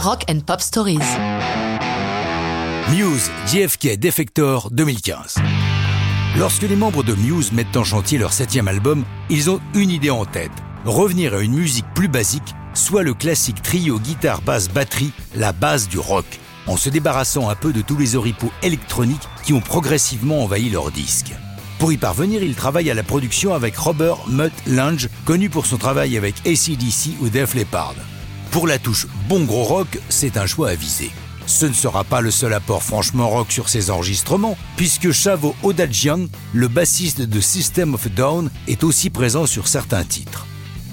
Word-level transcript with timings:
Rock 0.00 0.26
and 0.30 0.40
Pop 0.46 0.60
Stories. 0.60 1.00
Muse, 2.92 3.30
JFK 3.48 3.98
Defector 3.98 4.70
2015. 4.70 5.38
Lorsque 6.38 6.62
les 6.62 6.76
membres 6.76 7.02
de 7.02 7.14
Muse 7.14 7.50
mettent 7.50 7.76
en 7.76 7.82
chantier 7.82 8.16
leur 8.16 8.32
septième 8.32 8.68
album, 8.68 9.04
ils 9.28 9.50
ont 9.50 9.58
une 9.74 9.90
idée 9.90 10.10
en 10.10 10.24
tête. 10.24 10.52
Revenir 10.84 11.34
à 11.34 11.40
une 11.40 11.54
musique 11.54 11.84
plus 11.96 12.06
basique, 12.06 12.54
soit 12.74 13.02
le 13.02 13.12
classique 13.12 13.60
trio 13.60 13.98
guitare 13.98 14.40
basse 14.42 14.68
batterie, 14.68 15.10
la 15.34 15.50
base 15.50 15.88
du 15.88 15.98
rock, 15.98 16.26
en 16.68 16.76
se 16.76 16.90
débarrassant 16.90 17.48
un 17.48 17.56
peu 17.56 17.72
de 17.72 17.82
tous 17.82 17.96
les 17.96 18.14
oripeaux 18.14 18.52
électroniques 18.62 19.28
qui 19.42 19.52
ont 19.52 19.60
progressivement 19.60 20.44
envahi 20.44 20.70
leurs 20.70 20.92
disques. 20.92 21.34
Pour 21.80 21.92
y 21.92 21.96
parvenir, 21.96 22.44
il 22.44 22.54
travaille 22.54 22.88
à 22.88 22.94
la 22.94 23.02
production 23.02 23.52
avec 23.52 23.76
Robert 23.76 24.28
Mutt 24.28 24.52
Lange, 24.68 25.08
connu 25.24 25.50
pour 25.50 25.66
son 25.66 25.76
travail 25.76 26.16
avec 26.16 26.36
ACDC 26.46 27.20
ou 27.20 27.30
Def 27.30 27.54
Leppard. 27.54 27.96
Pour 28.50 28.66
la 28.66 28.78
touche 28.78 29.06
bon 29.28 29.44
gros 29.44 29.64
rock, 29.64 29.98
c'est 30.08 30.38
un 30.38 30.46
choix 30.46 30.70
avisé. 30.70 31.10
Ce 31.46 31.66
ne 31.66 31.72
sera 31.72 32.02
pas 32.04 32.20
le 32.20 32.30
seul 32.30 32.54
apport 32.54 32.82
franchement 32.82 33.28
rock 33.28 33.52
sur 33.52 33.68
ces 33.68 33.90
enregistrements, 33.90 34.56
puisque 34.76 35.12
Chavo 35.12 35.54
Odadjian, 35.62 36.26
le 36.54 36.68
bassiste 36.68 37.20
de 37.20 37.40
System 37.40 37.94
of 37.94 38.08
Down, 38.08 38.50
est 38.66 38.84
aussi 38.84 39.10
présent 39.10 39.46
sur 39.46 39.68
certains 39.68 40.04
titres. 40.04 40.46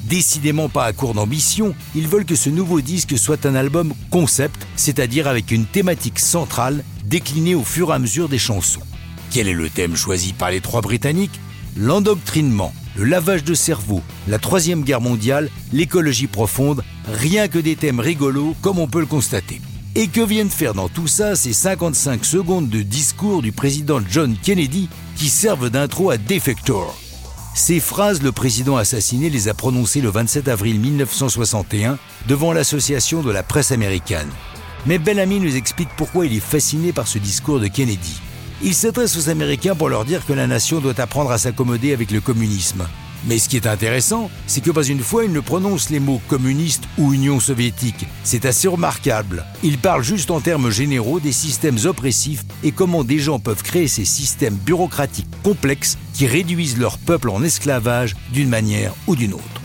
Décidément 0.04 0.70
pas 0.70 0.86
à 0.86 0.94
court 0.94 1.14
d'ambition, 1.14 1.74
ils 1.96 2.08
veulent 2.08 2.26
que 2.26 2.36
ce 2.36 2.50
nouveau 2.50 2.82
disque 2.82 3.18
soit 3.18 3.46
un 3.46 3.56
album 3.56 3.94
concept, 4.12 4.68
c'est-à-dire 4.76 5.28
avec 5.28 5.52
une 5.52 5.66
thématique 5.66 6.20
centrale 6.20 6.84
déclinée 7.06 7.56
au 7.56 7.64
fur 7.64 7.90
et 7.90 7.94
à 7.94 8.00
mesure 8.00 8.30
des 8.30 8.38
chansons. 8.38 8.84
Quel 9.32 9.48
est 9.48 9.54
le 9.54 9.70
thème 9.70 9.96
choisi 9.96 10.34
par 10.34 10.52
les 10.52 10.62
trois 10.62 10.82
Britanniques? 10.82 11.40
L'endoctrinement, 11.76 12.74
le 12.96 13.04
lavage 13.04 13.44
de 13.44 13.54
cerveau, 13.54 14.02
la 14.28 14.40
Troisième 14.40 14.84
Guerre 14.84 15.02
mondiale, 15.02 15.50
l'écologie 15.74 16.28
profonde, 16.28 16.84
rien 17.06 17.48
que 17.48 17.60
des 17.60 17.76
thèmes 17.76 18.00
rigolos 18.00 18.56
comme 18.62 18.80
on 18.80 18.88
peut 18.88 19.00
le 19.00 19.06
constater. 19.06 19.62
Et 19.96 20.08
que 20.08 20.22
viennent 20.22 20.50
faire 20.50 20.74
dans 20.74 20.90
tout 20.90 21.08
ça 21.08 21.36
ces 21.36 21.54
55 21.54 22.26
secondes 22.26 22.70
de 22.70 22.82
discours 22.82 23.42
du 23.42 23.52
président 23.52 24.00
John 24.10 24.36
Kennedy 24.42 24.90
qui 25.16 25.30
servent 25.30 25.70
d'intro 25.70 26.10
à 26.10 26.18
Defector 26.18 26.98
Ces 27.54 27.80
phrases, 27.80 28.22
le 28.22 28.32
président 28.32 28.76
assassiné 28.76 29.30
les 29.30 29.48
a 29.48 29.54
prononcées 29.54 30.02
le 30.02 30.10
27 30.10 30.48
avril 30.48 30.80
1961 30.80 31.98
devant 32.28 32.52
l'association 32.52 33.24
de 33.24 33.32
la 33.32 33.44
presse 33.44 33.72
américaine. 33.72 34.30
Mais 34.86 35.00
Bellamy 35.00 35.40
nous 35.40 35.56
explique 35.56 35.90
pourquoi 35.98 36.26
il 36.26 36.36
est 36.36 36.42
fasciné 36.42 36.92
par 36.92 37.08
ce 37.08 37.18
discours 37.18 37.60
de 37.60 37.68
Kennedy. 37.68 38.20
Il 38.62 38.74
s'adresse 38.74 39.18
aux 39.18 39.30
Américains 39.30 39.76
pour 39.76 39.90
leur 39.90 40.06
dire 40.06 40.26
que 40.26 40.32
la 40.32 40.48
nation 40.48 40.80
doit 40.80 41.00
apprendre 41.00 41.32
à 41.32 41.38
s'accommoder 41.38 41.92
avec 41.92 42.12
le 42.12 42.22
communisme. 42.22 42.88
Mais 43.28 43.38
ce 43.38 43.50
qui 43.50 43.58
est 43.58 43.68
intéressant, 43.68 44.30
c'est 44.48 44.62
que 44.62 44.72
pas 44.72 44.86
une 44.86 45.00
fois 45.00 45.26
il 45.26 45.32
ne 45.32 45.40
prononce 45.40 45.90
les 45.90 46.00
mots 46.00 46.22
communiste 46.28 46.84
ou 46.98 47.14
Union 47.14 47.40
soviétique. 47.40 48.06
C'est 48.24 48.46
assez 48.46 48.68
remarquable. 48.68 49.46
Il 49.64 49.78
parle 49.78 50.04
juste 50.04 50.32
en 50.32 50.40
termes 50.40 50.70
généraux 50.70 51.20
des 51.20 51.32
systèmes 51.32 51.80
oppressifs 51.86 52.46
et 52.64 52.72
comment 52.72 53.04
des 53.04 53.20
gens 53.20 53.40
peuvent 53.40 53.64
créer 53.64 53.88
ces 53.88 54.06
systèmes 54.06 54.56
bureaucratiques 54.56 55.28
complexes 55.44 55.98
qui 56.14 56.28
réduisent 56.28 56.78
leur 56.78 56.98
peuple 56.98 57.32
en 57.32 57.44
esclavage 57.44 58.16
d'une 58.32 58.50
manière 58.50 58.94
ou 59.08 59.16
d'une 59.16 59.34
autre. 59.34 59.62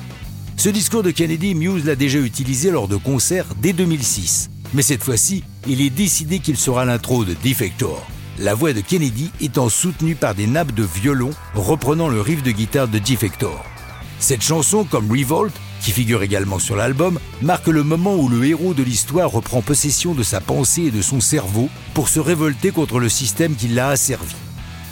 Ce 0.56 0.69
discours 0.69 1.02
de 1.02 1.10
Kennedy, 1.10 1.54
Muse 1.54 1.84
l'a 1.84 1.97
déjà 1.97 2.19
utilisé 2.19 2.70
lors 2.70 2.88
de 2.88 2.97
concerts 2.97 3.47
dès 3.62 3.72
2006. 3.72 4.50
Mais 4.75 4.82
cette 4.82 5.04
fois-ci, 5.04 5.44
il 5.69 5.80
est 5.80 5.91
décidé 5.91 6.38
qu'il 6.41 6.56
sera 6.56 6.84
l'intro 6.84 7.25
de 7.25 7.34
Defector 7.44 8.06
la 8.39 8.55
voix 8.55 8.73
de 8.73 8.81
Kennedy 8.81 9.31
étant 9.41 9.69
soutenue 9.69 10.14
par 10.14 10.34
des 10.34 10.47
nappes 10.47 10.75
de 10.75 10.84
violon 10.84 11.31
reprenant 11.55 12.09
le 12.09 12.20
riff 12.20 12.42
de 12.42 12.50
guitare 12.50 12.89
de 12.89 12.98
Defector. 12.98 13.64
Cette 14.19 14.42
chanson, 14.42 14.84
comme 14.84 15.11
Revolt, 15.11 15.53
qui 15.81 15.92
figure 15.92 16.22
également 16.22 16.59
sur 16.59 16.77
l'album, 16.77 17.19
marque 17.42 17.69
le 17.69 17.83
moment 17.83 18.17
où 18.17 18.28
le 18.28 18.45
héros 18.45 18.75
de 18.75 18.83
l'histoire 18.83 19.31
reprend 19.31 19.62
possession 19.62 20.14
de 20.14 20.22
sa 20.22 20.41
pensée 20.41 20.83
et 20.83 20.91
de 20.91 21.03
son 21.03 21.20
cerveau 21.20 21.69
pour 21.95 22.09
se 22.09 22.20
révolter 22.20 22.70
contre 22.70 22.98
le 22.98 23.09
système 23.09 23.55
qui 23.55 23.69
l'a 23.69 23.89
asservi. 23.89 24.34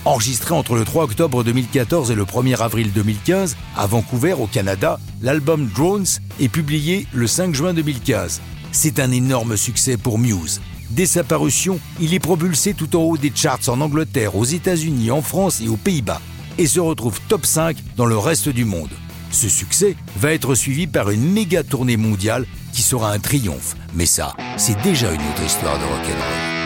Enregistré 0.05 0.55
entre 0.55 0.77
le 0.77 0.85
3 0.85 1.05
octobre 1.05 1.45
2014 1.45 2.11
et 2.11 2.15
le 2.15 2.25
1er 2.25 2.57
avril 2.63 2.93
2015 2.93 3.57
à 3.77 3.87
Vancouver 3.87 4.33
au 4.33 4.47
Canada, 4.47 4.99
l'album 5.21 5.67
Drones 5.67 6.07
est 6.41 6.49
publié 6.49 7.07
le 7.13 7.27
5 7.27 7.55
juin 7.55 7.75
2015. 7.75 8.41
C'est 8.73 9.01
un 9.01 9.11
énorme 9.11 9.57
succès 9.57 9.97
pour 9.97 10.19
Muse. 10.19 10.61
Dès 10.91 11.07
sa 11.07 11.23
parution, 11.23 11.79
il 12.01 12.15
est 12.15 12.19
propulsé 12.19 12.75
tout 12.75 12.97
en 12.97 13.01
haut 13.01 13.19
des 13.19 13.33
charts 13.35 13.69
en 13.69 13.81
Angleterre, 13.81 14.37
aux 14.37 14.45
États-Unis, 14.45 15.11
en 15.11 15.23
France 15.23 15.61
et 15.61 15.69
aux 15.69 15.77
Pays-Bas, 15.77 16.21
et 16.57 16.67
se 16.67 16.81
retrouve 16.81 17.21
top 17.29 17.45
5 17.45 17.77
dans 17.97 18.07
le 18.07 18.17
reste 18.17 18.49
du 18.49 18.65
monde. 18.65 18.91
Ce 19.31 19.49
succès 19.49 19.97
va 20.17 20.33
être 20.33 20.55
suivi 20.55 20.87
par 20.87 21.11
une 21.11 21.33
méga 21.33 21.63
tournée 21.63 21.97
mondiale 21.97 22.47
qui 22.73 22.83
sera 22.83 23.13
un 23.13 23.19
triomphe, 23.19 23.77
mais 23.95 24.07
ça, 24.07 24.35
c'est 24.57 24.81
déjà 24.83 25.13
une 25.13 25.21
autre 25.21 25.45
histoire 25.45 25.79
de 25.79 25.85
rock'n'roll. 25.85 26.58